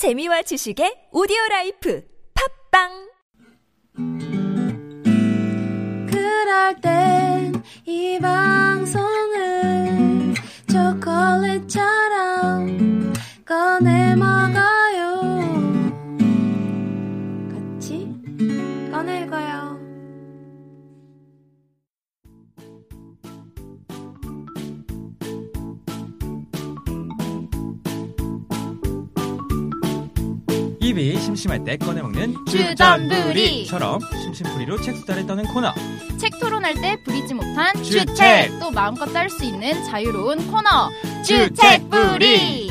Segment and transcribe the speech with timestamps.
[0.00, 2.00] 재미와 지식의 오디오 라이프
[2.72, 2.88] 팝빵!
[6.08, 10.32] 그럴 땐 이 방송을
[10.72, 13.12] 초콜릿처럼
[13.44, 14.79] 꺼내 먹어
[30.90, 33.66] 입이 심심할 때 꺼내 먹는 주전부리.
[33.66, 35.72] 처럼 심심풀이로 책 수다를 떠는 코너.
[36.18, 38.08] 책 토론할 때 부리지 못한 주책.
[38.08, 38.58] 주책.
[38.58, 40.90] 또 마음껏 짤 수 있는 자유로운 코너.
[41.24, 42.70] 주책부리.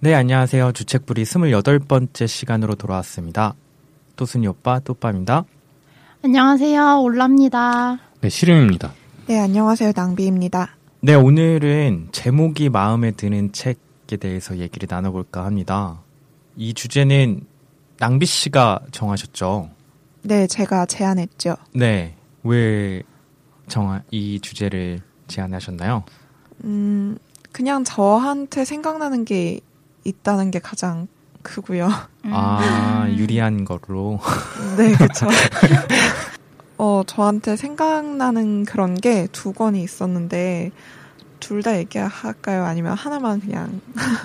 [0.00, 0.72] 네 안녕하세요.
[0.72, 3.54] 주책부리 28번째 시간으로 돌아왔습니다.
[4.16, 5.44] 또순이 오빠 또빠입니다.
[6.24, 7.00] 안녕하세요.
[7.00, 8.92] 올랍니다 네, 시름입니다.
[9.26, 9.92] 네, 안녕하세요.
[9.94, 10.76] 낭비입니다.
[11.04, 16.00] 네 오늘은 제목이 마음에 드는 책에 대해서 얘기를 나눠볼까 합니다
[16.54, 17.40] 이 주제는
[17.98, 19.70] 낭비 씨가 정하셨죠
[20.22, 21.56] 네, 제가 제안했죠.
[21.74, 23.02] 네 왜
[23.68, 26.04] 정하 이 주제를 제안하셨나요
[26.64, 27.18] 음,
[27.50, 29.58] 그냥 저한테 생각나는 게
[30.04, 31.08] 있다는 게 가장
[31.42, 31.88] 크고요.
[32.24, 34.20] 아 유리한 거로
[34.76, 35.26] 네, 그쵸.
[36.82, 40.72] 어, 저한테 생각나는 그런 게 두 권이 있었는데,
[41.38, 42.64] 둘 다 얘기할까요?
[42.64, 43.80] 아니면 하나만 그냥.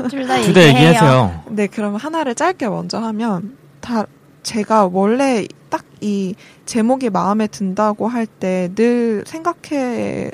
[0.09, 4.05] 둘다 둘다 얘기하세요 네, 그럼 하나를 짧게 먼저 하면, 다,
[4.44, 6.35] 제가 원래 딱 이
[6.67, 10.30] 제목이 마음에 든다고 할 때 늘 생각해,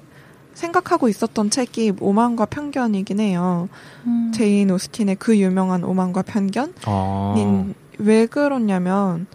[0.54, 3.70] 생각하고 있었던 책이 오만과 편견이긴 해요.
[4.06, 4.32] 음.
[4.36, 6.74] 제인 오스틴의 그 유명한 오만과 편견?
[6.86, 7.34] 어,
[7.98, 9.26] 닌왜 그러냐면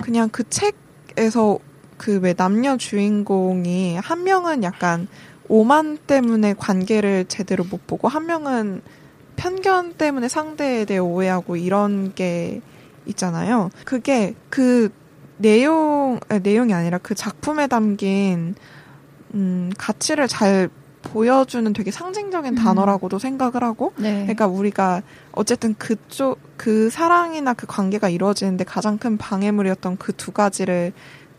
[0.00, 1.58] 그냥 그 책에서
[2.04, 5.08] 그 왜 남녀 주인공이 한 명은 약간
[5.48, 8.82] 오만 때문에 관계를 제대로 못 보고 한 명은
[9.36, 12.60] 편견 때문에 상대에 대해 오해하고 이런 게
[13.06, 13.70] 있잖아요.
[13.86, 14.92] 그게 그
[15.38, 18.54] 내용 아니, 내용이 아니라 그 작품에 담긴
[19.32, 20.68] 음 가치를 잘
[21.00, 22.54] 보여주는 되게 상징적인 음.
[22.54, 24.22] 단어라고도 생각을 하고 네.
[24.22, 25.02] 그러니까 우리가
[25.32, 30.92] 어쨌든 그쪽 그 사랑이나 그 관계가 이루어지는데 가장 큰 방해물이었던 그 두 가지를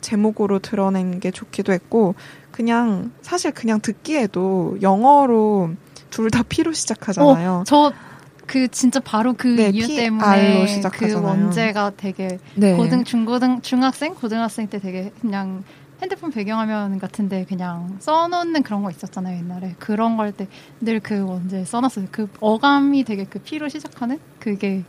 [0.09, 2.13] 제목으로 드러낸 게 좋기도 했고
[2.51, 5.71] 그냥 사실 그냥 듣기에도 영어로
[6.11, 7.63] 둘 다 P로 시작하잖아요.
[7.65, 11.25] 저그 진짜 바로 그 네, 이유 때문에 그 시작하잖아요.
[11.27, 12.75] 원제가 되게 네.
[12.77, 15.63] 고등 중고등 중학생 고등학생 때 되게 그냥
[16.01, 20.47] 핸드폰 배경화면 같은데 그냥 써놓는 그런 거 있었잖아요 옛날에 그런 걸 때
[20.81, 24.83] 늘 그 원제 써놨어요 그 어감이 되게 그 P로 시작하는 그게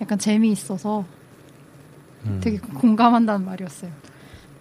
[0.00, 1.04] 약간 재미있어서
[2.26, 3.90] 음, 되게 공감한다는 말이었어요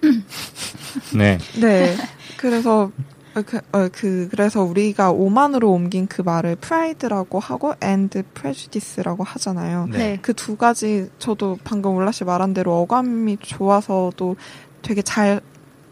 [1.16, 1.38] 네.
[1.60, 1.96] 네.
[2.38, 2.92] 그래서
[3.36, 9.88] 어, 그, 어, 그 그래서 우리가 오만으로 옮긴 그 말을 프라이드라고 하고 and prejudice라고 하잖아요.
[9.92, 10.18] 네.
[10.22, 14.36] 그 두 가지 저도 방금 올라 씨 말한 대로 어감이 좋아서도
[14.82, 15.42] 되게 잘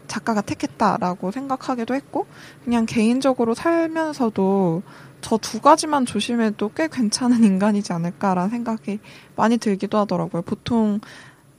[0.08, 2.26] 작가가 택했다라고 생각하기도 했고
[2.64, 4.82] 그냥 개인적으로 살면서도
[5.20, 9.00] 저 두 가지만 조심해도 꽤 괜찮은 인간이지 않을까라는 생각이
[9.36, 10.42] 많이 들기도 하더라고요.
[10.42, 11.00] 보통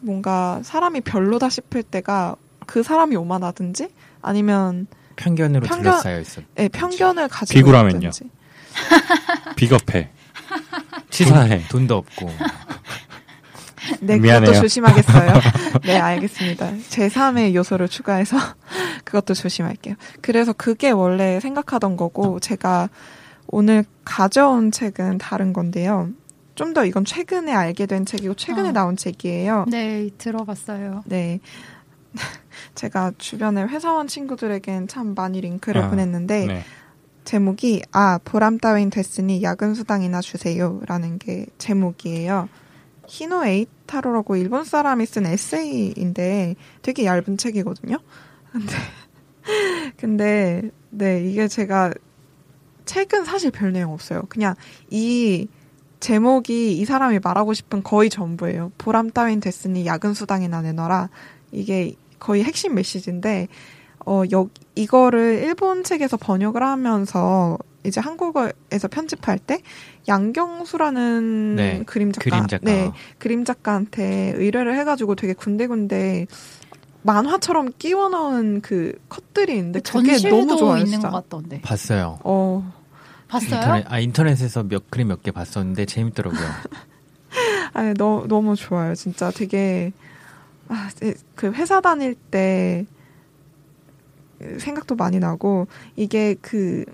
[0.02, 3.90] 뭔가 사람이 별로다 싶을 때가 그 사람이 오만하든지
[4.22, 8.08] 아니면 편견으로 편견- 둘러싸여 있었 예, 편견을 가지고 비굴하면요.
[8.10, 8.30] 있든지.
[9.56, 10.10] 비겁해.
[11.10, 11.64] 치사해.
[11.70, 12.30] 돈 도 없고
[14.02, 14.52] 네, 미안해요.
[14.52, 15.34] 그것도 조심하겠어요.
[15.84, 16.72] 네, 알겠습니다.
[16.90, 18.38] 제3의 요소를 추가해서
[19.04, 19.96] 그것도 조심할게요.
[20.22, 22.90] 그래서 그게 원래 생각하던 거고, 제가
[23.48, 26.10] 오늘 가져온 책은 다른 건데요.
[26.60, 28.72] 좀 더 이건 최근에 알게 된 책이고, 최근에 어.
[28.74, 29.66] 나온 책이에요.
[29.70, 31.40] 네 들어봤어요 네.
[32.76, 36.64] 제가 주변에 회사원 친구들에겐 참 많이 링크를 아, 보냈는데, 네.
[37.24, 42.50] 제목이 아 보람 따윈 됐으니 야근 수당이나 주세요라는 게 제목이에요.
[43.08, 47.98] 히노 에이타로라고 일본 사람이 쓴 에세이인데 되게 얇은 책이거든요.
[48.52, 48.74] 근데
[49.98, 51.94] 근데 네 이게 제가
[52.86, 54.24] 책은 사실 별 내용 없어요.
[54.28, 54.56] 그냥
[54.90, 55.48] 이
[56.00, 58.72] 제목이 이 사람이 말하고 싶은 거의 전부예요.
[58.78, 61.10] 보람 따윈 됐으니 야근 수당이나 내놔라.
[61.52, 63.48] 이게 거의 핵심 메시지인데
[64.06, 69.62] 어, 여, 이거를 일본 책에서 번역을 하면서 이제 한국어에서 편집할 때
[70.08, 72.66] 양경수라는 네, 그림 작가, 그림 작가.
[72.66, 76.28] 네, 그림 작가한테 의뢰를 해가지고 되게 군데군데
[77.04, 80.84] 만화처럼 끼워 넣은 그 컷들이 있는데 그게 너무 좋아요.
[80.84, 81.00] 있는.
[81.00, 82.20] 것 같던데 봤어요.
[82.24, 82.74] 어,
[83.30, 83.60] 봤어요?
[83.62, 86.42] 인터넷, 아 인터넷에서 몇 그림 몇 개 봤었는데 재밌더라고요.
[87.74, 88.96] 아니 너, 너무 좋아요.
[88.96, 89.92] 진짜 되게
[90.68, 90.90] 아,
[91.36, 92.86] 그 회사 다닐 때
[94.58, 96.86] 생각도 많이 나고 이게 그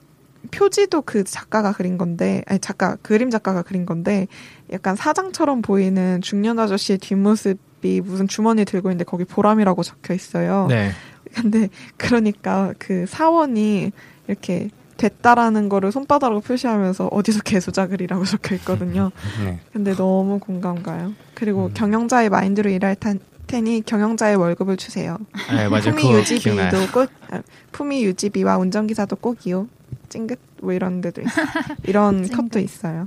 [0.51, 4.27] 표지도 그 작가가 그린 건데 아니 작가 그림 작가가 그린 건데
[4.71, 10.67] 약간 사장처럼 보이는 중년 아저씨의 뒷모습이 무슨 주머니 들고 있는데 거기 보람이라고 적혀 있어요.
[10.69, 10.91] 네.
[11.33, 13.91] 근데 그러니까 그 사원이
[14.27, 19.12] 이렇게 됐다라는 거를 손바닥으로 표시하면서 어디서 개수작을이라고 적혀 있거든요.
[19.44, 19.59] 네.
[19.74, 21.13] 근데 너무 공감 가요.
[21.33, 21.74] 그리고 음.
[21.74, 25.18] 경영자의 마인드로 일할 텐- 테니 경영자의 월급을 주세요.
[25.51, 25.92] 네, 맞아요.
[25.95, 26.92] 품위 유지비도.
[26.94, 29.68] 꼭 아, 품위 유지비와 운전기사도 꼭이요.
[30.09, 31.42] 찡긋 뭐 이런 데도 있어.
[31.83, 32.27] 이런.
[32.30, 33.03] 컷도 있어요.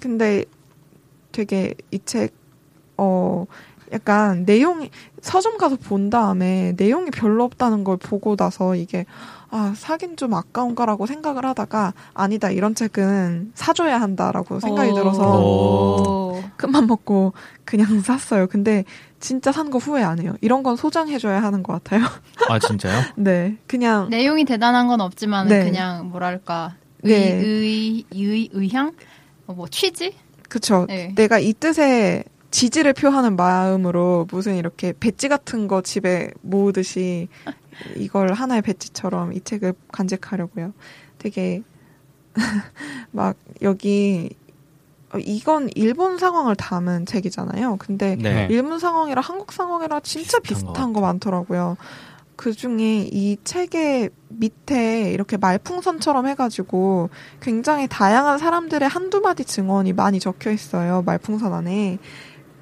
[0.00, 0.44] 근데
[1.32, 2.34] 되게 이책
[2.98, 3.46] 어
[3.92, 4.90] 약간 내용이
[5.22, 9.06] 서점 가서 본 다음에 내용이 별로 없다는 걸 보고 나서 이게
[9.50, 14.94] 아 사긴 좀 아까운가라고 생각을 하다가 아니다 이런 책은 사줘야 한다라고 생각이 오.
[14.94, 16.42] 들어서 오.
[16.56, 17.32] 큰맘 먹고
[17.64, 18.46] 그냥 샀어요.
[18.46, 18.84] 근데
[19.20, 20.34] 진짜 산 거 후회 안 해요.
[20.40, 22.04] 이런 건 소장해줘야 하는 것 같아요.
[22.48, 23.02] 아 진짜요?
[23.16, 25.64] 네, 그냥 내용이 대단한 건 없지만 네.
[25.64, 27.14] 그냥 뭐랄까 네.
[27.14, 28.92] 의, 의, 의, 의향
[29.46, 30.14] 어, 뭐 취지
[30.48, 30.86] 그쵸.
[30.88, 31.12] 네.
[31.16, 37.28] 내가 이 뜻에 지지를 표하는 마음으로 무슨 이렇게 배지 같은 거 집에 모으듯이
[37.96, 40.72] 이걸 하나의 배지처럼 이 책을 간직하려고요.
[41.18, 41.62] 되게
[43.10, 44.30] 막 여기
[45.12, 47.76] 어, 이건 일본 상황을 담은 책이잖아요.
[47.78, 48.46] 근데 네.
[48.50, 51.76] 일본 상황이랑 한국 상황이랑 진짜 비슷한 비슷한, 것거 많더라고요.
[52.36, 57.10] 그 중에 이 책의 밑에 이렇게 말풍선처럼 해가지고
[57.40, 61.02] 굉장히 다양한 사람들의 한두 마디 증언이 많이 적혀 있어요.
[61.04, 61.98] 말풍선 안에.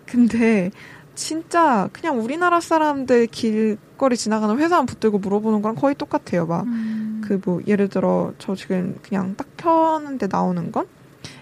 [0.06, 0.70] 근데
[1.14, 6.47] 진짜 그냥 우리나라 사람들 길거리 지나가는 회사원 붙들고 물어보는 거랑 거의 똑같아요.
[6.47, 7.23] 막 음.
[7.25, 10.87] 그뭐 예를 들어 저 지금 그냥 딱 펴는데 나오는 건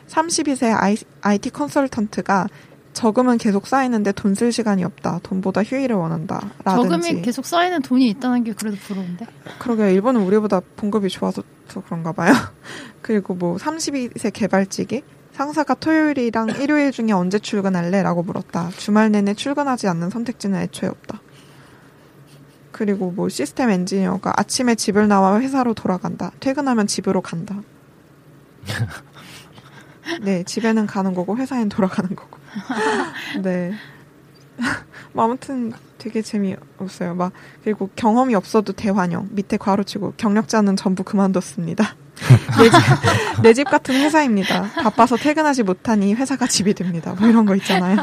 [0.08, 2.46] 32세 아이, IT 컨설턴트가
[2.92, 5.18] 저금은 계속 쌓이는데 돈 쓸 시간이 없다.
[5.24, 6.40] 돈보다 휴일을 원한다.
[6.62, 7.08] 라든지.
[7.08, 9.26] 저금이 계속 쌓이는 돈이 있다는 게 그래도 부러운데
[9.58, 9.90] 그러게요.
[9.90, 11.42] 일본은 우리보다 봉급이 좋아서
[11.84, 12.32] 그런가 봐요.
[13.02, 15.02] 그리고 뭐 32세 개발직이
[15.34, 18.02] 상사가 토요일이랑 일요일 중에 언제 출근할래?
[18.04, 18.70] 라고 물었다.
[18.76, 21.20] 주말 내내 출근하지 않는 선택지는 애초에 없다.
[22.70, 26.30] 그리고 뭐 시스템 엔지니어가 아침에 집을 나와 회사로 돌아간다.
[26.38, 27.60] 퇴근하면 집으로 간다.
[30.22, 32.38] 네, 집에는 가는 거고 회사엔 돌아가는 거고.
[33.42, 33.72] 네.
[35.12, 37.16] 뭐 아무튼 되게 재미없어요.
[37.16, 37.32] 막
[37.64, 39.30] 그리고 경험이 없어도 대환영.
[39.32, 41.96] 밑에 괄호치고 경력자는 전부 그만뒀습니다.
[43.42, 44.70] 내 집 같은 회사입니다.
[44.82, 47.14] 바빠서 퇴근하지 못하니 회사가 집이 됩니다.
[47.18, 47.96] 뭐 이런 거 있잖아요.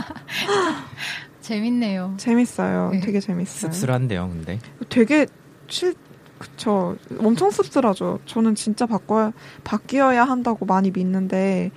[1.41, 2.13] 재밌네요.
[2.18, 2.91] 재밌어요.
[2.94, 3.00] 네.
[3.00, 3.71] 되게 재밌어요.
[3.71, 4.59] 씁쓸한데요, 근데.
[4.89, 5.25] 되게
[5.68, 5.95] 실
[6.38, 6.97] 그쵸.
[7.19, 8.19] 엄청 씁쓸하죠.
[8.25, 9.31] 저는 진짜 바꿔야
[9.63, 11.71] 바뀌어야 한다고 많이 믿는데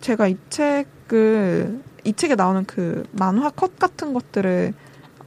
[0.00, 4.72] 제가 이 책을 이 책에 나오는 그 만화 컷 같은 것들을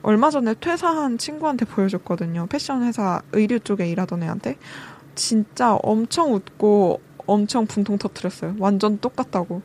[0.02, 2.48] 얼마 전에 퇴사한 친구한테 보여줬거든요.
[2.50, 4.58] 패션 회사 의류 쪽에 일하던 애한테
[5.15, 8.56] 진짜 엄청 웃고 엄청 분통 터트렸어요.
[8.60, 9.62] 완전 똑같다고.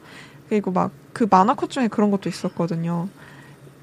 [0.48, 3.08] 그리고 막 그 만화 컷 중에 그런 것도 있었거든요.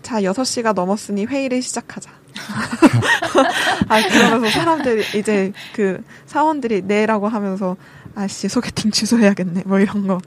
[0.01, 2.09] 자, 6시가 넘었으니 회의를 시작하자.
[3.89, 7.75] 아, 그러면서 사람들이 이제 그 사원들이 네라고 하면서
[8.15, 9.63] 아씨 소개팅 취소해야겠네.
[9.65, 10.21] 뭐 이런 거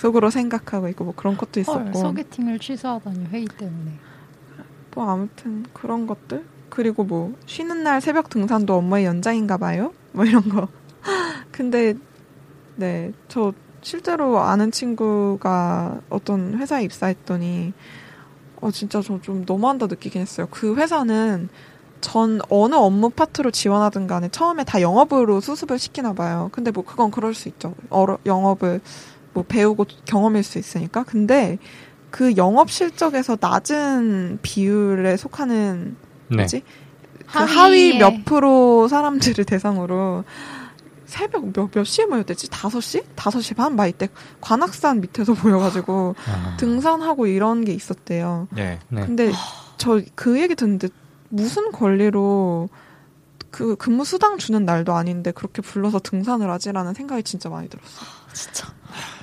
[0.00, 1.98] 속으로 생각하고 있고 뭐 그런 것도 헐, 있었고.
[2.00, 3.92] 소개팅을 취소하다니 회의 때문에.
[4.96, 6.44] 뭐 아무튼 그런 것들.
[6.70, 9.92] 그리고 뭐 쉬는 날 새벽 등산도 업무의 연장인가 봐요.
[10.12, 10.68] 뭐 이런 거.
[11.50, 11.94] 근데
[12.76, 17.72] 네, 저 실제로 아는 친구가 어떤 회사에 입사했더니
[18.60, 20.46] 어 진짜 저 좀 너무한다 느끼긴 했어요.
[20.50, 21.48] 그 회사는
[22.00, 26.48] 전 어느 업무 파트로 지원하든 간에 처음에 다 영업으로 수습을 시키나 봐요.
[26.52, 27.74] 근데 뭐 그건 그럴 수 있죠.
[27.90, 28.80] 어러, 영업을
[29.32, 31.04] 뭐 배우고 경험일 수 있으니까.
[31.04, 31.58] 근데
[32.10, 35.96] 그 영업 실적에서 낮은 비율에 속하는
[36.28, 36.36] 네.
[36.36, 36.60] 뭐지?
[36.60, 36.66] 그
[37.40, 37.98] 하위 하위에.
[37.98, 40.24] 몇 프로 사람들을 대상으로
[41.06, 42.48] 새벽 몇, 몇 시에 모였댔지?
[42.48, 43.04] 5시?
[43.16, 43.76] 5시 반?
[43.76, 44.08] 막 이때
[44.40, 48.48] 관악산 밑에서 모여가지고 아, 등산하고 이런 게 있었대요.
[48.50, 48.78] 네.
[48.88, 49.04] 네.
[49.06, 49.32] 근데
[49.76, 50.88] 저 그 얘기 듣는데
[51.28, 52.68] 무슨 권리로
[53.50, 58.06] 그 근무 수당 주는 날도 아닌데 그렇게 불러서 등산을 하지라는 생각이 진짜 많이 들었어요.
[58.32, 58.66] 진짜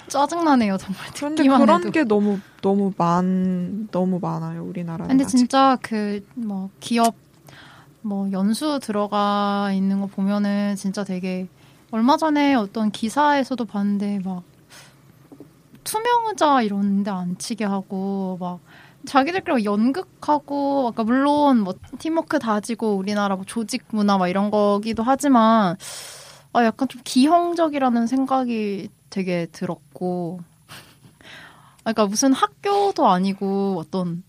[0.07, 1.01] 짜증나네요 정말.
[1.15, 1.91] 그런데 그런 해도.
[1.91, 5.07] 게 너무 너무 많 너무 많아요 우리나라는.
[5.07, 5.37] 근데 아직.
[5.37, 7.15] 진짜 그 뭐 기업
[8.01, 11.47] 뭐 연수 들어가 있는 거 보면은 진짜 되게
[11.91, 14.43] 얼마 전에 어떤 기사에서도 봤는데 막
[15.83, 18.59] 투명 의자 이런 데안 치게 하고 막
[19.05, 25.77] 자기들끼리 연극하고 아까 물론 뭐 팀워크 다지고 우리나라 뭐 조직 문화 막 이런 거기도 하지만
[26.53, 30.41] 아 약간 좀 기형적이라는 생각이 되게 들었고.
[31.85, 34.23] 아, 그러니까 무슨 학교도 아니고 어떤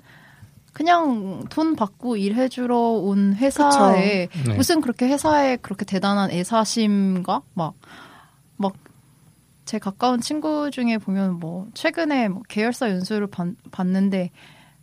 [0.72, 4.54] 그냥 돈 받고 일해주러 온 회사에 네.
[4.54, 7.74] 무슨 그렇게 회사에 그렇게 대단한 애사심과 막
[8.56, 8.90] 막
[9.70, 14.32] 제 가까운 친구 중에 보면 뭐 최근에 뭐 계열사 연수를 받, 받는데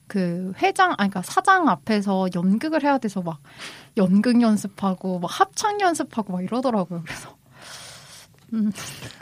[0.07, 3.39] 그 회장 아니 그러니까 사장 앞에서 연극을 해야 돼서 막
[3.97, 7.03] 연극 연습하고 막 합창 연습하고 막 이러더라고요.
[7.03, 7.35] 그래서
[8.53, 8.71] 음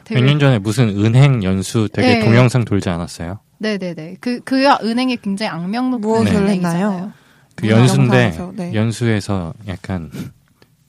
[0.03, 2.25] 되게 몇년 전에 무슨 은행 연수 되게 네.
[2.25, 3.39] 동영상 돌지 않았어요?
[3.59, 7.11] 네네네 그 그야 은행이 굉장히 악명 높은 무엇을 은행이잖아요.
[7.55, 8.73] 그 음, 연수인데 네.
[8.73, 10.11] 연수에서 약간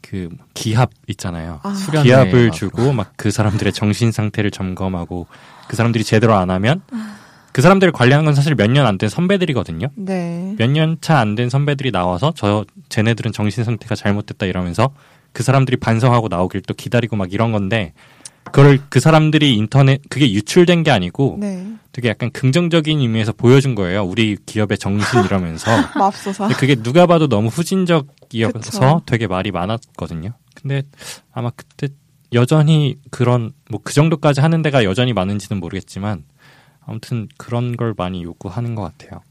[0.02, 1.61] 그 기합 있잖아요.
[1.62, 5.26] 아, 수련회 기합을 막 주고 막 그 사람들의 정신 상태를 점검하고
[5.69, 6.83] 그 사람들이 제대로 안 하면
[7.52, 9.88] 그 사람들을 관리하는 건 사실 몇 년 안 된 선배들이거든요.
[9.97, 10.55] 네.
[10.59, 14.90] 몇 년 차 안 된 선배들이 나와서 저 쟤네들은 정신 상태가 잘못됐다 이러면서
[15.33, 17.93] 그 사람들이 반성하고 나오길 또 기다리고 막 이런 건데
[18.47, 21.67] 그걸 그 사람들이 인터넷 그게 유출된 게 아니고 네.
[21.93, 24.05] 되게 약간 긍정적인 의미에서 보여준 거예요.
[24.05, 25.71] 우리 기업의 정신 이러면서.
[25.97, 26.49] 맙소사.
[26.49, 29.03] 근데 그게 누가 봐도 너무 후진적이어서 그쵸.
[29.07, 30.33] 되게 말이 많았거든요.
[30.55, 30.83] 근데
[31.33, 31.88] 아마 그때
[32.33, 36.25] 여전히 그런 뭐 그 정도까지 하는 데가 여전히 많은지는 모르겠지만
[36.85, 39.23] 아무튼 그런 걸 많이 요구하는 것 같아요.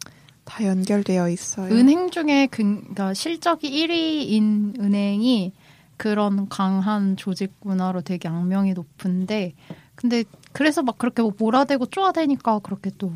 [0.44, 1.74] 다 연결되어 있어요.
[1.74, 5.54] 은행 중에 그, 그러니까 실적이 1위인 은행이
[5.98, 9.54] 그런 강한 조직 문화로 되게 악명이 높은데
[9.96, 13.14] 근데 그래서 막 그렇게 뭐 몰아대고 쪼아대니까 그렇게 또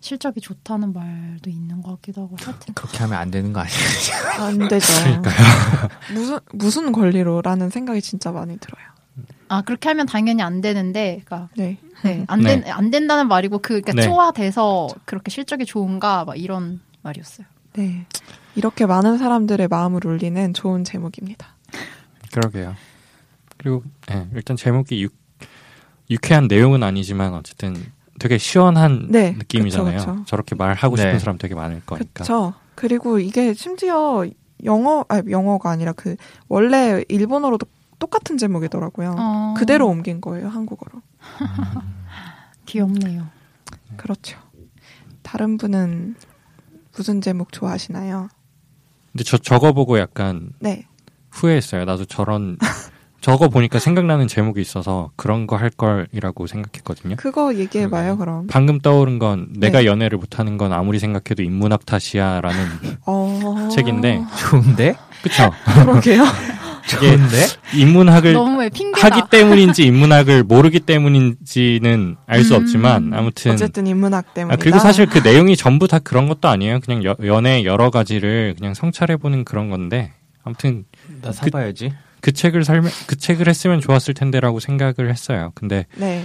[0.00, 3.78] 실적이 좋다는 말도 있는 것 같기도 하고 하여튼 그렇게 하면 안 되는 거 아니에요?
[4.42, 4.86] 안 되죠.
[6.12, 8.84] 무슨 무슨 권리로라는 생각이 진짜 많이 들어요.
[9.48, 11.78] 아 그렇게 하면 당연히 안 되는데 그러니까 네.
[12.02, 12.60] 네, 안, 네.
[12.60, 14.02] 된, 안 된다는 말이고 그 그러니까 네.
[14.02, 17.46] 쪼아대서 그렇게 실적이 좋은가 막 이런 말이었어요.
[17.74, 18.06] 네.
[18.54, 21.54] 이렇게 많은 사람들의 마음을 울리는 좋은 제목입니다.
[22.32, 22.74] 그러게요.
[23.58, 25.08] 그리고 예, 일단 제목이 유,
[26.10, 27.76] 유쾌한 내용은 아니지만 어쨌든
[28.18, 29.98] 되게 시원한 네, 느낌이잖아요.
[29.98, 30.24] 그쵸, 그쵸.
[30.26, 31.18] 저렇게 말하고 싶은 네.
[31.18, 32.24] 사람 되게 많을 거니까.
[32.24, 32.54] 그렇죠.
[32.74, 34.26] 그리고 이게 심지어
[34.64, 36.16] 영어 아니 영어가 아니라 그
[36.48, 37.66] 원래 일본어로도
[37.98, 39.14] 똑같은 제목이더라고요.
[39.18, 41.00] 어, 그대로 옮긴 거예요 한국어로.
[42.66, 43.28] 귀엽네요.
[43.96, 44.38] 그렇죠.
[45.22, 46.16] 다른 분은
[46.96, 48.28] 무슨 제목 좋아하시나요?
[49.12, 50.86] 근데 저 저거 보고 약간 네.
[51.32, 51.84] 후회했어요.
[51.84, 52.56] 나도 저런
[53.20, 57.14] 저거 보니까 생각나는 제목이 있어서 그런 거 할 걸이라고 생각했거든요.
[57.16, 58.48] 그거 얘기해 봐요 그럼.
[58.48, 59.86] 방금 떠오른 건 내가 네.
[59.86, 62.58] 연애를 못 하는 건 아무리 생각해도 인문학 탓이야라는
[63.06, 63.68] 어...
[63.72, 64.96] 책인데 좋은데?
[65.22, 65.52] 그쵸?
[65.84, 66.24] 그러게요.
[66.90, 67.46] 좋은데?
[67.76, 68.34] 인문학을.
[68.96, 72.60] 하기 때문인지 인문학을 모르기 때문인지는 알수 음.
[72.62, 74.54] 없지만 아무튼 어쨌든 인문학 때문이다.
[74.54, 76.80] 아, 그리고 사실 그 내용이 전부 다 그런 것도 아니에요.
[76.80, 80.12] 그냥 여- 연애 여러 가지를 그냥 성찰해 보는 그런 건데
[80.42, 80.84] 아무튼
[81.22, 81.92] 나 사봐야지.
[82.20, 85.52] 그 책을 설명 그 책을 했으면 좋았을 텐데라고 생각을 했어요.
[85.54, 86.24] 근데 네.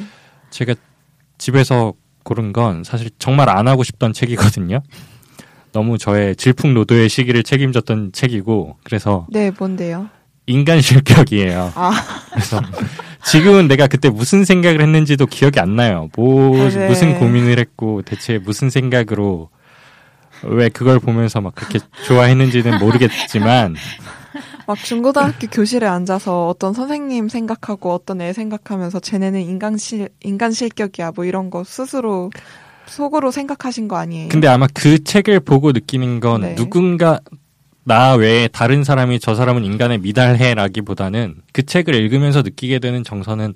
[0.49, 0.75] 제가
[1.37, 4.81] 집에서 고른 건 사실 정말 안 하고 싶던 책이거든요.
[5.71, 10.09] 너무 저의 질풍노도의 시기를 책임졌던 책이고 그래서 네, 뭔데요?
[10.45, 11.73] 인간 실격이에요.
[11.75, 11.91] 아,
[12.31, 12.61] 그래서
[13.25, 16.09] 지금은 내가 그때 무슨 생각을 했는지도 기억이 안 나요.
[16.15, 16.87] 뭐 아, 네.
[16.87, 19.49] 무슨 고민을 했고 대체 무슨 생각으로
[20.43, 23.75] 왜 그걸 보면서 막 그렇게 좋아했는지는 모르겠지만
[24.67, 31.13] 막 중고등학교 교실에 앉아서 어떤 선생님 생각하고 어떤 애 생각하면서 쟤네는 인간 실 인간 실격이야
[31.15, 32.29] 뭐 이런 거 스스로
[32.85, 34.29] 속으로 생각하신 거 아니에요?
[34.29, 36.55] 근데 아마 그 책을 보고 느끼는 건 네.
[36.55, 37.19] 누군가
[37.83, 43.53] 나 외에 다른 사람이 저 사람은 인간에 미달해라기보다는 그 책을 읽으면서 느끼게 되는 정서는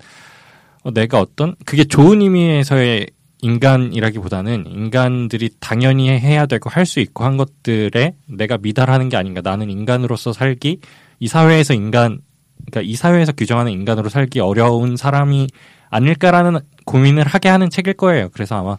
[0.84, 3.08] 어, 내가 어떤 그게 좋은 의미에서의
[3.42, 9.70] 인간이라기보다는 인간들이 당연히 해야 되고 할 수 있고 한 것들에 내가 미달하는 게 아닌가 나는
[9.70, 10.80] 인간으로서 살기
[11.20, 12.18] 이 사회에서 인간
[12.66, 15.48] 그러니까 이 사회에서 규정하는 인간으로 살기 어려운 사람이
[15.90, 18.28] 아닐까라는 고민을 하게 하는 책일 거예요.
[18.32, 18.76] 그래서 아마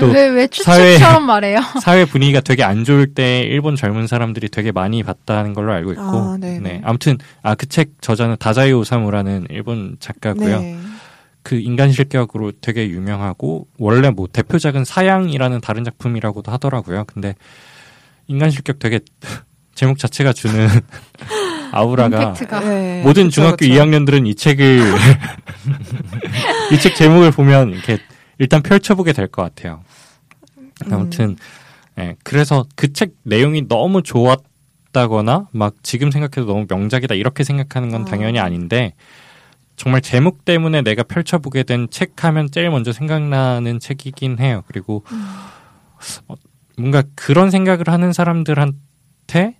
[0.00, 1.58] 또 왜왜 사회- 추측처럼 말해요?
[1.82, 6.02] 사회 분위기가 되게 안 좋을 때 일본 젊은 사람들이 되게 많이 봤다는 걸로 알고 있고
[6.02, 6.82] 아, 네네.
[6.84, 10.60] 아무튼 아 그 책 저자는 다자이 오사무라는 일본 작가고요.
[10.60, 10.76] 네.
[11.44, 17.04] 그 인간 실격으로 되게 유명하고 원래 뭐 대표작은 사양이라는 다른 작품이라고도 하더라고요.
[17.04, 17.36] 근데
[18.26, 18.98] 인간 실격 되게
[19.76, 20.66] 제목 자체가 주는
[21.72, 23.70] 아우라가 네, 모든 그쵸, 중학교 그쵸.
[23.72, 24.80] 2학년들은 이 책을
[26.72, 27.98] 이 책 제목을 보면 이렇게
[28.38, 29.82] 일단 펼쳐보게 될 것 같아요.
[30.90, 31.36] 아무튼
[31.98, 38.02] 예, 그래서 그 책 내용이 너무 좋았다거나 막 지금 생각해도 너무 명작이다 이렇게 생각하는 건
[38.02, 38.04] 아.
[38.06, 38.94] 당연히 아닌데
[39.76, 44.62] 정말 제목 때문에 내가 펼쳐보게 된 책 하면 제일 먼저 생각나는 책이긴 해요.
[44.68, 45.04] 그리고
[46.28, 46.34] 어,
[46.78, 49.58] 뭔가 그런 생각을 하는 사람들한테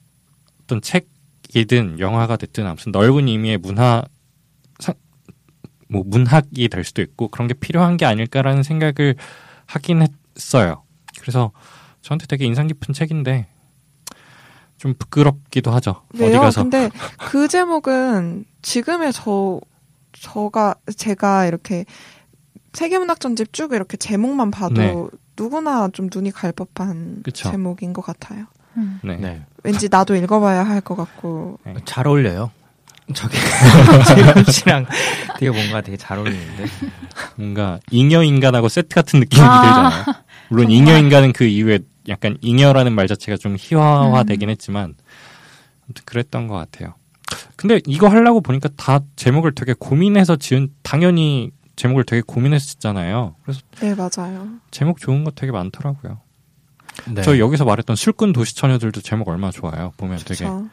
[0.63, 4.03] 어떤 책이든 영화가 됐든 아무튼 넓은 의미의 문화
[4.79, 4.95] 사-
[5.89, 9.17] 뭐 문학이 될 수도 있고 그런 게 필요한 게 아닐까라는 생각을
[9.67, 10.07] 하긴
[10.37, 10.83] 했어요.
[11.21, 11.53] 그래서
[12.03, 13.49] 저한테 되게 인상 깊은 책인데
[14.79, 16.03] 좀 부끄럽기도 하죠.
[16.15, 16.41] 어디 네요.
[16.41, 19.61] 가서 근데 그 제목은 지금의 저
[20.19, 21.85] 저가 제가 이렇게
[22.73, 24.95] 세계문학 전집 쭉 이렇게 제목만 봐도 네.
[25.37, 27.51] 누구나 좀 눈이 갈 법한 그쵸.
[27.51, 28.47] 제목인 것 같아요.
[28.77, 29.01] 음.
[29.05, 29.17] 네.
[29.17, 29.43] 네.
[29.63, 32.51] 왠지 나도 읽어봐야 할 것 같고 잘 어울려요.
[33.15, 33.37] 저기
[34.51, 34.87] 씨랑
[35.39, 36.65] 되게 뭔가 되게 잘 어울리는데.
[37.37, 39.61] 뭔가 잉여 인간하고 세트 같은 느낌이 아.
[39.63, 40.25] 들잖아요.
[40.49, 44.95] 물론 잉여 인간은 그 이후에 약간 잉여라는 말 자체가 좀 희화화되긴 했지만
[45.85, 46.95] 아무튼 그랬던 것 같아요.
[47.57, 53.37] 근데 이거 하려고 보니까 다 제목을 되게 고민해서 지은 당연히 제목을 되게 고민해서 짓잖아요.
[53.43, 54.49] 그래서 네 맞아요.
[54.71, 56.21] 제목 좋은 거 되게 많더라고요.
[57.13, 57.23] 네.
[57.23, 59.93] 저 여기서 말했던 술꾼 도시 처녀들도 제목 얼마나 좋아요.
[59.97, 60.69] 보면 되게 그쵸.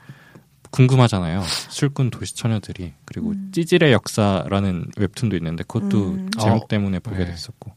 [0.69, 1.43] 궁금하잖아요.
[1.69, 3.51] 술꾼 도시 처녀들이 그리고 음.
[3.51, 6.29] 찌질의 역사라는 웹툰도 있는데 그것도 음.
[6.39, 6.67] 제목 어.
[6.67, 7.25] 때문에 보게 네.
[7.25, 7.73] 됐었고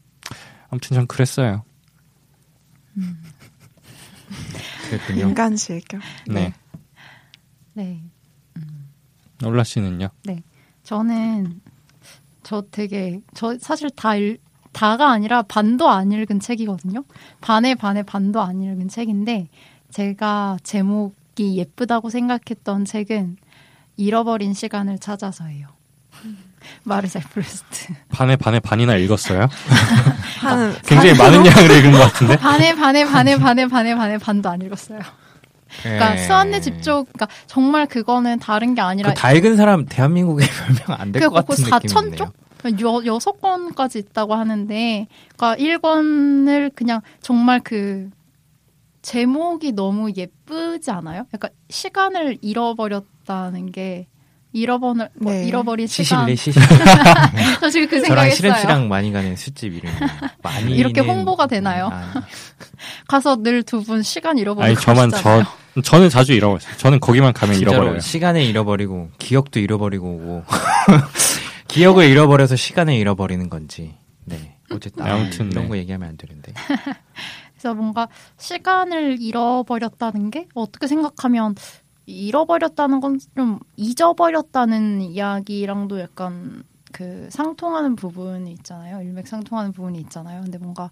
[0.69, 1.63] 아무튼 전 그랬어요.
[4.89, 5.27] 그랬군요.
[5.27, 6.01] 인간 실격.
[6.27, 6.53] 네.
[7.73, 8.03] 네.
[9.43, 10.09] 올라 씨는요?
[10.83, 11.61] 저는
[12.43, 14.39] 저 되게 저 사실 다 읽,
[14.71, 17.03] 다가 아니라 반도 안 읽은 책이거든요.
[17.41, 19.47] 반에 반에 반도 안 읽은 책인데
[19.89, 23.37] 제가 제목이 예쁘다고 생각했던 책은
[23.97, 25.67] 잃어버린 시간을 찾아서예요.
[26.83, 27.93] 마르셀 프루스트.
[28.09, 29.47] 반에 반에 반이나 읽었어요?
[30.39, 32.37] 하는 굉장히 많은 양을 읽은 것 같은데?
[32.37, 34.99] 반에 반에 반에 반에 반에 반에 반도 안 읽었어요.
[35.83, 36.17] 그러니까 네.
[36.25, 40.45] 수완내 집쪽, 그러니까 정말 그거는 다른 게 아니라 그 다 읽은 사람 대한민국에
[40.77, 42.15] 별명 안될그것 같은 4천 느낌이네요.
[42.15, 42.33] 쪽?
[42.81, 48.09] 여, 여섯 권까지 있다고 하는데, 그러니까 1권을 그냥 정말 그,
[49.03, 51.27] 제목이 너무 예쁘지 않아요?
[51.33, 54.07] 약간 시간을 잃어버렸다는 게,
[54.55, 55.45] 잃어버릴, 뭐 네.
[55.47, 56.25] 잃어버린 시간.
[56.27, 56.61] 시실리 시실.
[57.59, 58.55] 저 지금 그 생각했어요.
[58.55, 59.93] 씨랑 많이 가는 술집 이름이
[60.41, 61.91] 많이 이렇게 홍보가 되나요?
[63.07, 65.09] 가서 늘 두 분 시간 잃어버리고 아니 저만.
[65.11, 65.43] 저
[65.83, 66.77] 저는 자주 잃어버렸어요.
[66.77, 67.99] 저는 거기만 가면 잃어버려요.
[67.99, 70.43] 시간을 잃어버리고 기억도 잃어버리고 오고
[71.67, 73.95] 기억을 잃어버려서 시간을 잃어버리는 건지.
[74.23, 74.55] 네.
[74.71, 75.69] 어쨌든 네, 아무튼 이런 네.
[75.69, 76.53] 거 얘기하면 안 되는데.
[77.53, 81.55] 그래서 뭔가 시간을 잃어버렸다는 게 어떻게 생각하면
[82.05, 89.01] 잃어버렸다는 건 좀 잊어버렸다는 이야기랑도 약간 그 상통하는 부분이 있잖아요.
[89.01, 90.41] 일맥상통하는 부분이 있잖아요.
[90.41, 90.89] 근데 뭔가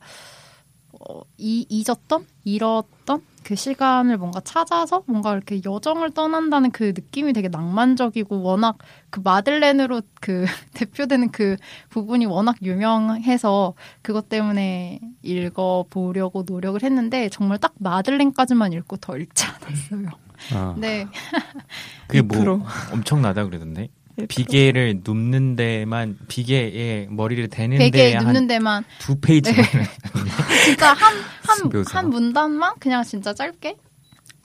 [0.91, 7.47] 어, 이, 잊었던, 잃었던 그 시간을 뭔가 찾아서 뭔가 이렇게 여정을 떠난다는 그 느낌이 되게
[7.47, 8.77] 낭만적이고 워낙
[9.09, 10.45] 그 마들렌으로 그
[10.75, 11.57] 대표되는 그
[11.89, 20.09] 부분이 워낙 유명해서 그것 때문에 읽어보려고 노력을 했는데 정말 딱 마들렌까지만 읽고 더 읽지 않았어요.
[20.53, 21.07] 아, 네.
[22.07, 22.93] 그게 뭐 2%.
[22.93, 23.89] 엄청나다 그러던데.
[24.17, 24.27] 1%.
[24.27, 29.63] 베개를 눕는 데만 베개에 머리를 대는 베개에 데에 눕는 한 데만 두 페이지 네.
[30.65, 31.15] 진짜 한,
[31.47, 31.83] 한.
[31.87, 33.77] 한 문단만 그냥 진짜 짧게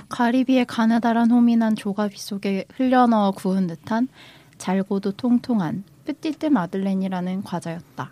[0.08, 4.08] 가리비의 가느다란 홈이 난 조가비 속에 흘려넣어 구운 듯한
[4.56, 8.10] 잘고도 통통한 petite 마들렌이라는 과자였다.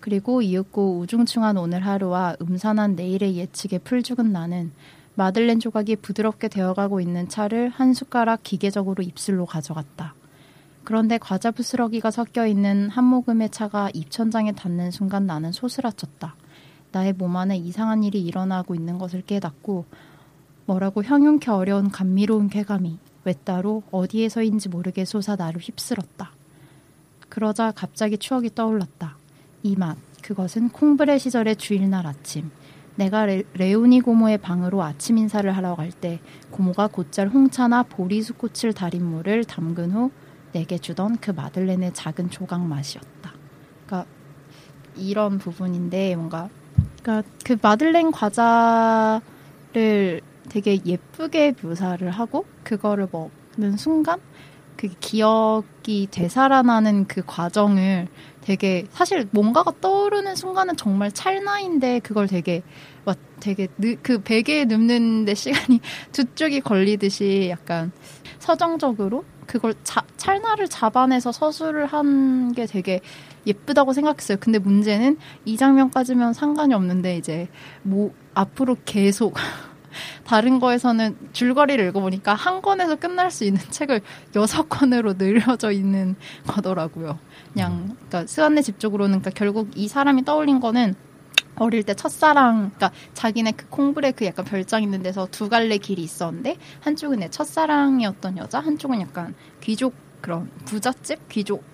[0.00, 4.72] 그리고 이윽고 우중충한 오늘 하루와 음산한 내일의 예측에 풀죽은 나는
[5.18, 10.14] 마들렌 조각이 부드럽게 되어가고 있는 차를 한 숟가락 기계적으로 입술로 가져갔다.
[10.84, 16.36] 그런데 과자 부스러기가 섞여 있는 한 모금의 차가 입천장에 닿는 순간 나는 소스라쳤다.
[16.92, 19.86] 나의 몸 안에 이상한 일이 일어나고 있는 것을 깨닫고
[20.66, 26.30] 뭐라고 형용케 어려운 감미로운 쾌감이 외따로 어디에서인지 모르게 솟아 나를 휩쓸었다.
[27.28, 29.16] 그러자 갑자기 추억이 떠올랐다.
[29.64, 32.52] 이 맛, 그것은 콩브레 시절의 주일날 아침.
[32.98, 36.18] 내가 레, 레오니 고모의 방으로 아침 인사를 하러 갈 때
[36.50, 40.10] 고모가 곧잘 홍차나 보리 수꽃을 달인 물을 담근 후
[40.52, 43.32] 내게 주던 그 마들렌의 작은 조각 맛이었다.
[43.86, 44.10] 그러니까
[44.96, 46.48] 이런 부분인데 뭔가
[47.00, 49.20] 그러니까 그 마들렌 과자를
[50.48, 54.18] 되게 예쁘게 묘사를 하고 그거를 먹는 순간
[54.78, 58.06] 그 기억이 되살아나는 그 과정을
[58.40, 62.62] 되게 사실 뭔가가 떠오르는 순간은 정말 찰나인데 그걸 되게
[63.04, 65.80] 막 되게 느, 그 베개에 눕는데 시간이
[66.12, 67.92] 두 쪽이 걸리듯이 약간
[68.38, 73.00] 서정적으로 그걸 자, 찰나를 잡아내서 서술을 한 게 되게
[73.46, 74.38] 예쁘다고 생각했어요.
[74.40, 77.48] 근데 문제는 이 장면까지면 상관이 없는데 이제
[77.82, 79.34] 뭐 앞으로 계속
[80.24, 84.00] 다른 거에서는 줄거리를 읽어보니까 한 권에서 끝날 수 있는 책을
[84.36, 87.18] 여섯 권으로 늘려져 있는 거더라고요.
[87.52, 90.94] 그냥 그러니까 스완네 집 쪽으로는 그러니까 결국 이 사람이 떠올린 거는
[91.56, 96.02] 어릴 때 첫사랑, 그러니까 자기네 그 콩브레 그 약간 별장 있는 데서 두 갈래 길이
[96.02, 101.64] 있었는데 한쪽은 내 첫사랑이었던 여자, 한쪽은 약간 귀족 그런 부잣집 귀족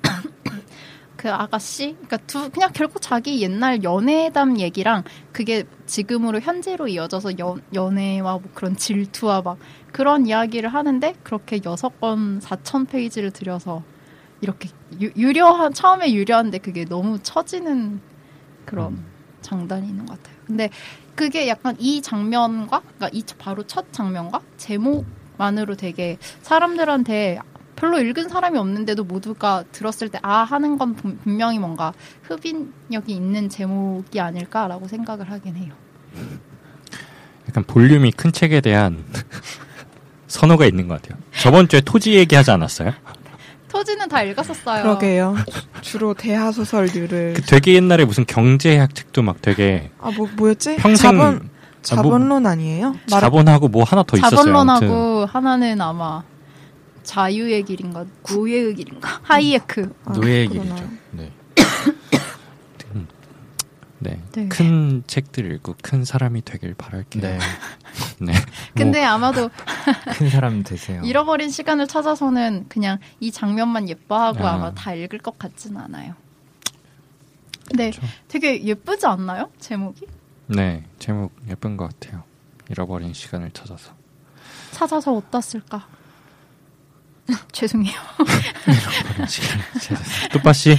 [1.24, 7.62] 그 아가씨, 그러니까 두 그냥 결국 자기 옛날 연애담 얘기랑 그게 지금으로 현재로 이어져서 연,
[7.72, 9.56] 연애와 뭐 그런 질투와 막
[9.90, 13.82] 그런 이야기를 하는데 그렇게 여섯 권 사천 페이지를 들여서
[14.42, 14.68] 이렇게
[15.00, 18.02] 유, 유려한 처음에 유려한데 그게 너무 처지는
[18.66, 19.06] 그런 음.
[19.40, 20.37] 장단이 있는 것 같아요.
[20.46, 20.68] 근데
[21.14, 27.40] 그게 약간 이 장면과 그러니까 이 바로 첫 장면과 제목만으로 되게 사람들한테
[27.76, 33.48] 별로 읽은 사람이 없는데도 모두가 들었을 때 아 하는 건 분- 분명히 뭔가 흡인력이 있는
[33.48, 35.72] 제목이 아닐까라고 생각을 하긴 해요.
[37.48, 39.04] 약간 볼륨이 큰 책에 대한
[40.28, 41.20] 선호가 있는 것 같아요.
[41.38, 42.92] 저번 주에 토지 얘기하지 않았어요?
[43.68, 44.82] 토지는 다 읽었었어요.
[44.84, 45.34] 그러게요.
[45.80, 50.76] 주로 대하 소설류를 그 되게 옛날에 무슨 경제학 책도 막 되게 아뭐 뭐였지?
[50.76, 51.40] 평생 자본 아, 뭐
[51.82, 52.94] 자본론 아니에요?
[53.10, 54.37] 말- 자본하고 뭐 하나 더 있었어요.
[54.37, 56.22] 자본론하고 하나는 아마
[57.04, 59.94] 자유의 길인가 노예의 길인가 하이에크.
[60.04, 60.74] 아, 노예의 그러나.
[60.74, 60.90] 길이죠.
[61.12, 61.32] 네.
[64.00, 64.20] 네.
[64.32, 64.48] 네.
[64.48, 67.22] 큰 책들 읽고 큰 사람이 되길 바랄게요.
[67.22, 67.38] 네.
[68.20, 68.32] 네.
[68.76, 69.48] 근데 아마도
[70.18, 71.00] 큰 사람 되세요.
[71.04, 74.54] 잃어버린 시간을 찾아서는 그냥 이 장면만 예뻐하고 아.
[74.54, 76.14] 아마 다 읽을 것 같지는 않아요.
[77.68, 78.06] 근데 그렇죠.
[78.28, 79.50] 되게 예쁘지 않나요?
[79.58, 80.06] 제목이?
[80.48, 80.84] 네.
[80.98, 82.24] 제목 예쁜 것 같아요.
[82.68, 83.92] 잃어버린 시간을 찾아서.
[84.72, 85.86] 찾아서 어디다 쓸까?
[87.52, 87.94] 죄송해요.
[89.26, 90.28] 시간을 찾아서.
[90.32, 90.76] 뚜빠씨?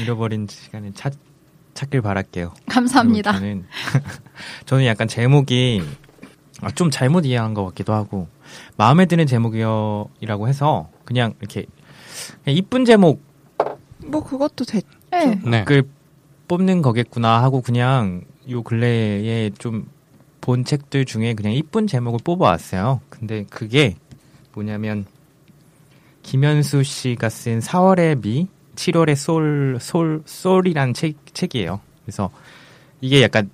[0.00, 1.12] 잃어버린 시간을 찾
[1.74, 2.54] 찾길 바랄게요.
[2.68, 3.32] 감사합니다.
[3.32, 3.64] 저는
[4.66, 5.82] 저는 약간 제목이
[6.62, 8.28] 아, 좀 잘못 이해한 것 같기도 하고
[8.76, 11.64] 마음에 드는 제목이라고 해서 그냥 이렇게
[12.44, 13.20] 그냥 이쁜 제목을
[14.06, 14.84] 뭐 그것도 됐.
[15.10, 15.40] 네.
[15.44, 15.64] 네.
[16.48, 19.86] 뽑는 거겠구나 하고 그냥 요 근래에 좀
[20.50, 23.00] 본 책들 중에 그냥 이쁜 제목을 뽑아왔어요.
[23.08, 23.94] 근데 그게
[24.52, 25.06] 뭐냐면
[26.24, 31.78] 김현수 씨가 쓴 4월의 미, 7월의 솔, 솔, 솔이라는 책, 책이에요.
[32.04, 32.30] 그래서
[33.00, 33.48] 이게 약간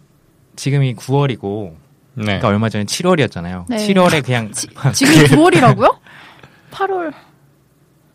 [0.56, 1.74] 지금이 9월이고
[2.14, 2.24] 네.
[2.24, 3.66] 그러니까 얼마 전에 7월이었잖아요.
[3.68, 3.76] 네.
[3.76, 5.98] 7월에 그냥 지, 지금 9월이라고요?
[6.72, 7.12] 8월.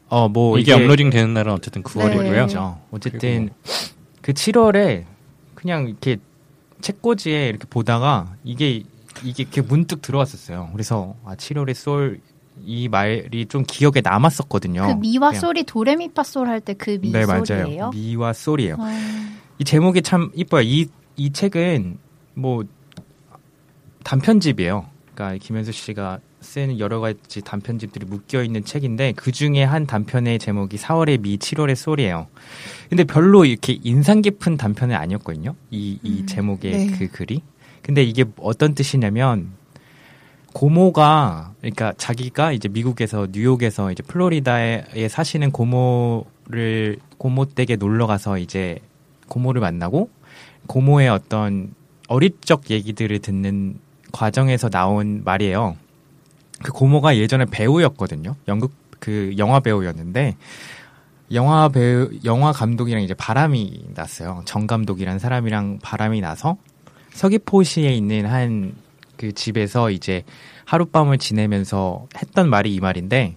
[0.09, 2.23] 어 뭐 이게 업로딩 되는 날은 어쨌든 9월이고요.
[2.23, 2.29] 네.
[2.31, 2.81] 그렇죠.
[2.89, 3.51] 어쨌든
[4.23, 5.05] 그 7월에
[5.53, 6.17] 그냥 이렇게
[6.81, 8.83] 책꽂이에 이렇게 보다가 이게
[9.23, 10.69] 이게 이렇게 문득 들어왔었어요.
[10.73, 12.19] 그래서 아 7월의 솔
[12.63, 14.85] 이 말이 좀 기억에 남았었거든요.
[14.87, 15.33] 그 미와.
[15.33, 17.65] 솔이 도레미파솔 할 때 그미네 솔이에요?
[17.65, 17.89] 맞아요.
[17.91, 18.75] 미와 솔이에요.
[18.75, 18.85] 어,
[19.57, 20.61] 이 제목이 참 이뻐요.
[20.61, 21.97] 이, 이 책은
[22.35, 22.63] 뭐
[24.03, 24.85] 단편집이에요.
[25.15, 30.77] 그러니까 김현수 씨가 쓴 여러 가지 단편집들이 묶여 있는 책인데 그 중에 한 단편의 제목이
[30.77, 32.27] 4월의 미, 7월의 솔이에요.
[32.89, 35.55] 근데 별로 이렇게 인상 깊은 단편은 아니었거든요.
[35.69, 36.97] 이, 이 음, 제목의 네.
[36.97, 37.41] 그 글이.
[37.81, 39.51] 근데 이게 어떤 뜻이냐면
[40.53, 48.79] 고모가 그러니까 자기가 이제 미국에서 뉴욕에서 이제 플로리다에 사시는 고모를 고모 댁에 놀러 가서 이제
[49.29, 50.09] 고모를 만나고
[50.67, 51.73] 고모의 어떤
[52.07, 53.75] 어릴 적 얘기들을 듣는
[54.11, 55.77] 과정에서 나온 말이에요.
[56.63, 58.35] 그 고모가 예전에 배우였거든요.
[58.47, 60.35] 연극 그 영화 배우였는데
[61.33, 64.41] 영화 배우 영화 감독이랑 이제 바람이 났어요.
[64.45, 66.57] 정 감독이란 사람이랑 바람이 나서
[67.13, 68.73] 서귀포시에 있는 한
[69.21, 70.23] 그 집에서 이제
[70.65, 73.35] 하룻밤을 지내면서 했던 말이 이 말인데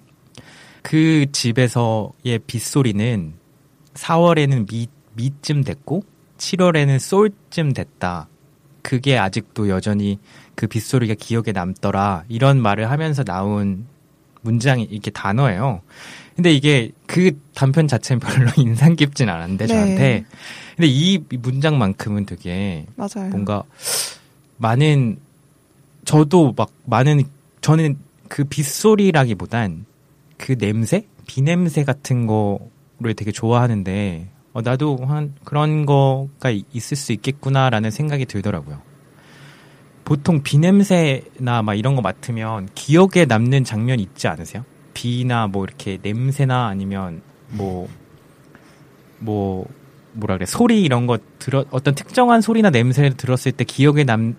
[0.81, 3.35] 그 집에서의 빗소리는
[3.93, 6.03] 4월에는 미, 미쯤 됐고
[6.39, 8.29] 7월에는 솔쯤 됐다.
[8.81, 10.19] 그게 아직도 여전히
[10.55, 12.25] 그 빗소리가 기억에 남더라.
[12.29, 13.87] 이런 말을 하면서 나온
[14.43, 15.81] 문장이 이렇게 단어예요.
[16.37, 19.73] 근데 이게 그 단편 자체는 별로 인상 깊진 않았는데 네.
[19.73, 20.25] 저한테.
[20.77, 23.31] 근데 이 문장만큼은 되게 맞아요.
[23.31, 23.63] 뭔가
[24.59, 25.19] 많은
[26.05, 27.23] 저도 막 많은
[27.61, 27.97] 저는
[28.29, 29.87] 그 빗소리라기보단
[30.37, 36.97] 그 냄새 비 냄새 같은 거를 되게 좋아하는데 어, 나도 한 그런 거가 이- 있을
[36.97, 38.81] 수 있겠구나라는 생각이 들더라고요.
[40.05, 44.65] 보통 비 냄새나 막 이런 거 맡으면 기억에 남는 장면 있지 않으세요?
[44.93, 47.89] 비나 뭐 이렇게 냄새나 아니면 뭐뭐
[50.13, 54.37] 뭐라 그래 소리 이런 거 들어 어떤 특정한 소리나 냄새를 들었을 때 기억에 남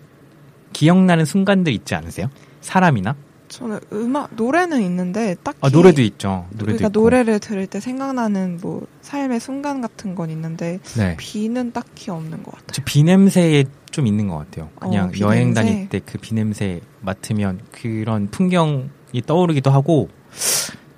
[0.72, 2.30] 기억나는 순간들 있지 않으세요?
[2.60, 3.16] 사람이나?
[3.48, 6.46] 저는 음악 노래는 있는데 딱히 아, 노래도 있죠.
[6.50, 7.00] 노래도 우리가 있고.
[7.00, 11.16] 노래를 들을 때 생각나는 뭐 삶의 순간 같은 건 있는데 네.
[11.16, 12.66] 비는 딱히 없는 것 같아요.
[12.72, 13.64] 저 비냄새에
[13.96, 14.68] 좀 있는 것 같아요.
[14.78, 15.54] 그냥 어, 비 여행?
[15.54, 20.08] 다닐 때 그 비냄새 맡으면 그런 풍경이 떠오르기도 하고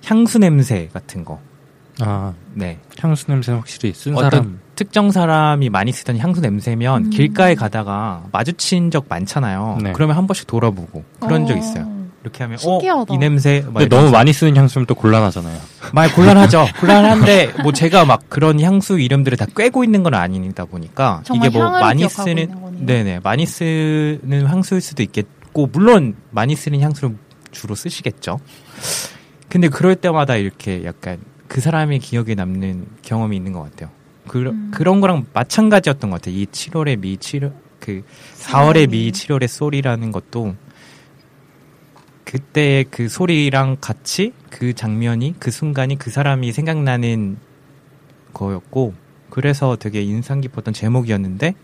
[0.04, 1.38] 향수 냄새 같은 거.
[2.00, 2.78] 아, 네.
[2.98, 4.60] 향수 냄새 확실히 쓴 어떤 사람.
[4.74, 7.10] 특정 사람이 많이 쓰던 향수 냄새면 음.
[7.10, 9.78] 길가에 가다가 마주친 적 많잖아요.
[9.82, 9.92] 네.
[9.92, 11.97] 그러면 한 번씩 돌아보고 그런 적 있어요.
[12.28, 12.30] 어.
[12.30, 13.12] 이렇게 하면 신기하다.
[13.12, 15.58] 어, 이 냄새 막 근데 너무 많이 쓰는 향수면 또 곤란하잖아요.
[15.92, 16.66] 말 곤란하죠.
[16.80, 21.58] 곤란한데 뭐 제가 막 그런 향수 이름들을 다 꿰고 있는 건 아니다 보니까 정말 이게
[21.58, 22.68] 뭐 향을 많이 쓰는.
[22.80, 27.16] 네네 많이 쓰는 향수일 수도 있겠고 물론 많이 쓰는 향수를
[27.50, 28.38] 주로 쓰시겠죠.
[29.48, 33.90] 근데 그럴 때마다 이렇게 약간 그 사람의 기억에 남는 경험이 있는 것 같아요.
[34.28, 34.70] 그, 음.
[34.72, 36.36] 그런 거랑 마찬가지였던 것 같아요.
[36.36, 38.02] 이 7월의 미 7월 그
[38.36, 40.54] 4월의 미 7월의 소리라는 것도
[42.28, 47.38] 그때의 그 소리랑 같이 그 장면이 그 순간이 그 사람이 생각나는
[48.34, 48.92] 거였고
[49.30, 51.54] 그래서 되게 인상 깊었던 제목이었는데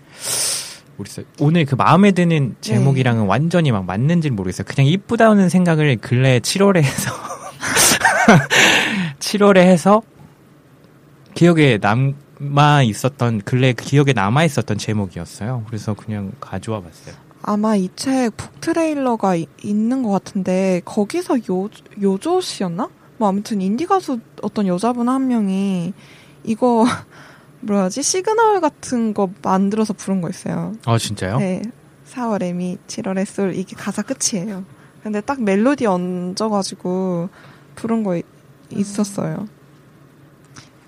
[0.96, 1.26] 모르겠어요.
[1.40, 4.64] 오늘 그 마음에 드는 제목이랑은 완전히 막 맞는지 는 모르겠어요.
[4.66, 7.12] 그냥 이쁘다는 생각을 근래 7월에 해서
[9.20, 10.02] 7월에 해서
[11.34, 15.64] 기억에 남아 있었던 근래 그 기억에 남아 있었던 제목이었어요.
[15.66, 17.23] 그래서 그냥 가져와 봤어요.
[17.46, 21.68] 아마 이 책 북 트레일러가 이- 있는 것 같은데 거기서 요
[22.00, 22.88] 요조 씨였나?
[23.18, 25.92] 뭐 아무튼 인디 가수 어떤 여자분 한 명이
[26.44, 26.84] 이거
[27.60, 30.74] 뭐라지 시그널 같은 거 만들어서 부른 거 있어요.
[30.84, 31.38] 아 진짜요?
[31.38, 31.62] 네,
[32.10, 34.64] 4월의 미, 7월의 솔 이게 가사 끝이에요.
[35.02, 37.28] 근데 딱 멜로디 얹어가지고
[37.74, 38.22] 부른 거 이-
[38.70, 39.46] 있었어요.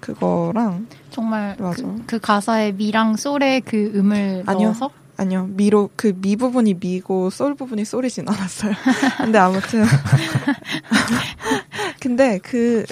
[0.01, 1.83] 그거랑 정말 맞아.
[1.83, 4.69] 그, 그 가사에 미랑 솔의 그 음을 아니요.
[4.69, 8.73] 넣어서 아니요 미로 그 미 부분이 미고 솔 부분이 솔이진 않았어요.
[9.19, 9.85] 근데 아무튼
[12.01, 12.85] 근데 그.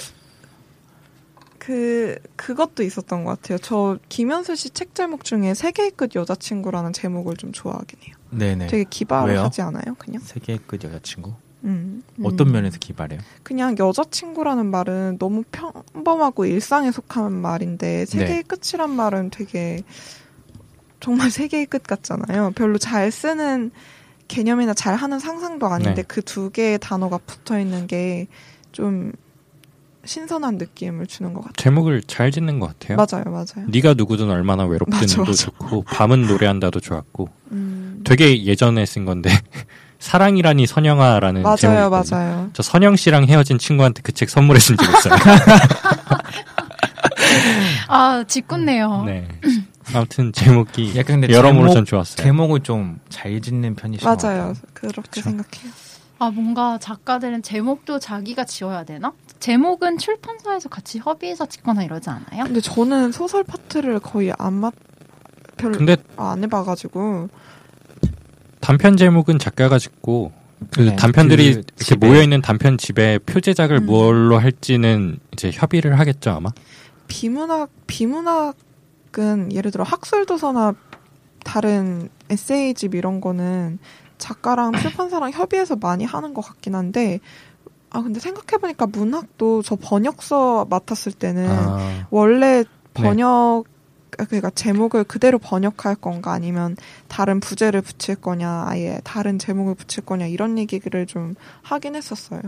[1.57, 3.57] 그 그것도 있었던 것 같아요.
[3.57, 8.15] 저 김현수 씨 책 제목 중에 세계의 끝 여자친구라는 제목을 좀 좋아하긴 해요.
[8.29, 8.67] 네네.
[8.67, 9.63] 되게 기발하지?
[9.63, 9.95] 않아요?
[9.97, 10.21] 그냥.
[10.21, 11.33] 세계의 끝 여자친구.
[11.63, 12.03] 음.
[12.23, 12.51] 어떤 음.
[12.51, 13.19] 면에서 기발해요?
[13.41, 18.43] 그냥 여자친구라는 말은 너무 평범하고 일상에 속한 말인데 세계의 네.
[18.43, 19.81] 끝이란 말은 되게
[21.05, 22.51] 정말 세계의 끝 같잖아요.
[22.55, 23.69] 별로 잘 쓰는
[24.27, 26.01] 개념이나 잘 하는 상상도 아닌데 네.
[26.01, 28.27] 그두 개의 단어가 붙어 있는 게
[28.71, 29.13] 좀
[30.03, 31.53] 신선한 느낌을 주는 것 같아요.
[31.55, 32.97] 제목을 잘 짓는 것 같아요.
[32.97, 33.67] 맞아요, 맞아요.
[33.69, 35.31] 네가 누구든 얼마나 외롭든도.
[35.31, 39.29] 좋고 밤은 노래한다도 좋았고 음, 되게 예전에 쓴 건데
[39.99, 42.49] 사랑이라니 선영아라는 맞아요, 제목이 맞아요.
[42.53, 45.13] 저 선영 씨랑 헤어진 친구한테 그 책 선물해 준적 있어요.
[47.87, 49.03] 아 짓궂네요.
[49.05, 49.27] 네.
[49.93, 52.23] 아무튼 제목이 약간 근데 여러모로 제목- 전 좋았어요.
[52.23, 54.39] 제목을 좀 잘 짓는 편이신 것 맞아요.
[54.47, 54.53] 같아요.
[54.73, 55.21] 그렇게 그쵸.
[55.21, 55.71] 생각해요.
[56.17, 59.11] 아 뭔가 작가들은 제목도 자기가 지어야 되나?
[59.39, 62.45] 제목은 출판사에서 같이 협의해서 짓거나 이러지 않아요?
[62.45, 64.73] 근데 저는 소설 파트를 거의 안 맞,
[65.57, 67.29] 별로 근데 안 해봐가지고
[68.61, 70.31] 단편 제목은 작가가 짓고
[70.71, 73.85] 그 네, 단편들이 그 이렇게 집에- 모여 있는 단편 집에 표제작을 음.
[73.85, 76.49] 뭘로 할지는 이제 협의를 하겠죠 아마.
[77.07, 78.55] 비문학 비문학
[79.19, 80.73] 은 예를 들어 학술 도서나
[81.43, 83.79] 다른 에세이집 이런 거는
[84.17, 87.19] 작가랑 출판사랑 협의해서 많이 하는 것 같긴 한데
[87.91, 93.65] 아 근데 생각해 보니까 문학도 저 번역서 맡았을 때는 아, 원래 번역
[94.17, 96.75] 그러니까 제목을 그대로 번역할 건가 아니면
[97.07, 102.41] 다른 부제를 붙일 거냐 아예 다른 제목을 붙일 거냐 이런 얘기를 좀 하긴 했었어요.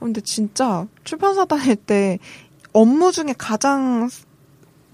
[0.00, 2.18] 근데 진짜 출판사 다닐 때
[2.72, 4.08] 업무 중에 가장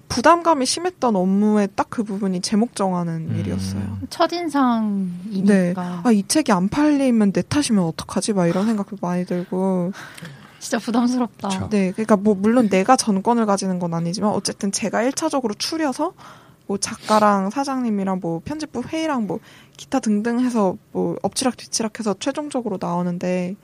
[0.09, 3.37] 부담감이 심했던 업무의 딱 그 부분이 제목 정하는 음.
[3.39, 3.99] 일이었어요.
[4.11, 5.45] 첫인상이니까.
[5.47, 5.75] 네.
[5.77, 8.33] 아, 이 책이 안 팔리면 내 탓이면 어떡하지?
[8.33, 9.93] 막 이런 생각도 많이 들고.
[10.59, 11.49] 진짜 부담스럽다.
[11.49, 11.69] 그쵸.
[11.71, 11.93] 네.
[11.93, 16.15] 그러니까 뭐, 물론 내가 전권을 가지는 건 아니지만, 어쨌든 제가 1차적으로 추려서,
[16.67, 19.39] 뭐 작가랑 사장님이랑 뭐 편집부 회의랑 뭐
[19.77, 23.55] 기타 등등 해서 뭐 엎치락 뒤치락 해서 최종적으로 나오는데,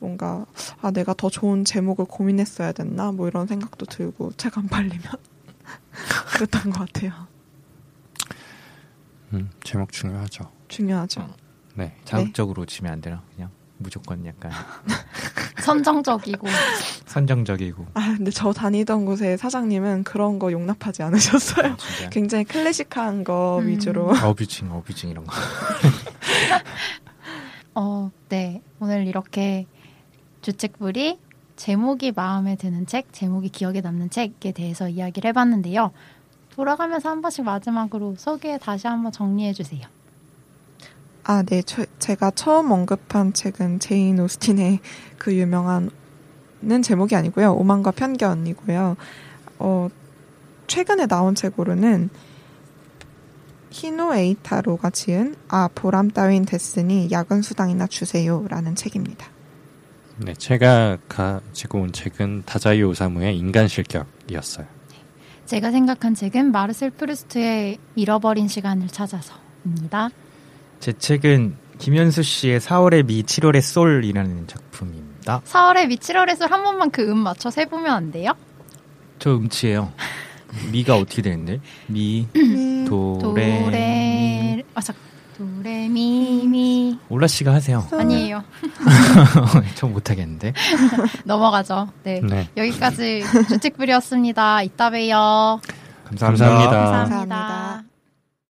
[0.00, 0.44] 뭔가,
[0.80, 3.12] 아, 내가 더 좋은 제목을 고민했어야 됐나?
[3.12, 4.98] 뭐 이런 생각도 들고, 책 안 팔리면.
[6.34, 7.12] 그랬던 것 같아요.
[9.32, 10.50] 음, 제목 중요하죠.
[10.68, 11.28] 중요하죠.
[11.74, 11.96] 네.
[12.04, 13.22] 자극적으로 치면 안 되나?
[13.34, 14.50] 그냥 무조건 약간
[15.62, 16.46] 선정적이고.
[17.06, 21.76] 선정적이고 아, 근데 저 다니던 곳의 사장님은 그런 거 용납하지 않으셨어요.
[21.76, 23.68] 진짜 굉장히 클래식한 거 음.
[23.68, 24.10] 위주로.
[24.22, 25.34] 어뷰징 어뷰징 이런 거.
[27.74, 28.62] 어, 네.
[28.80, 29.66] 오늘 이렇게
[30.42, 31.18] 주책불이
[31.64, 35.90] 제목이 마음에 드는 책, 제목이 기억에 남는 책에 대해서 이야기를 해봤는데요.
[36.54, 39.82] 돌아가면서 한 번씩 마지막으로 소개 다시 한번 정리해 주세요.
[41.22, 41.60] 아, 네.
[41.60, 44.80] 저- 제가 처음 언급한 책은 제인 오스틴의
[45.18, 45.90] 그 유명한
[46.62, 47.52] 는 제목이 아니고요.
[47.54, 48.96] 오만과 편견이고요.
[49.58, 49.88] 어,
[50.66, 52.08] 최근에 나온 책으로는
[53.70, 59.26] 히노 에이타로가 지은 아 보람 따윈 됐으니 야근 수당이나 주세요라는 책입니다.
[60.22, 64.66] 네, 제가 가지고 온 책은 다자이 오사무의 인간 실격이었어요.
[65.46, 70.10] 제가 생각한 책은 마르셀 프루스트의 잃어버린 시간을 찾아서입니다.
[70.78, 75.40] 제 책은 김연수 씨의 4월의 미, 7월의 솔이라는 작품입니다.
[75.44, 78.32] 4월의 미 7월의 솔 한 번만 그 음 맞춰서 해보면 안 돼요?
[79.18, 79.92] 저 음치예요.
[80.70, 81.60] 미가 어떻게 되는데?
[81.86, 83.64] 미, 음, 도, 레, 미.
[83.64, 84.94] 도레 아 잠.
[85.40, 87.86] 도레미미 올라 씨가 하세요.
[87.90, 88.44] 아니에요.
[89.74, 90.52] 저 못하겠는데.
[91.24, 91.88] 넘어가죠.
[92.02, 92.20] 네.
[92.22, 92.46] 네.
[92.58, 94.62] 여기까지 주책불이었습니다.
[94.62, 95.60] 이따 봬요.
[96.04, 96.46] 감사합니다.
[96.46, 96.70] 감사합니다.
[96.70, 97.89] 감사합니다.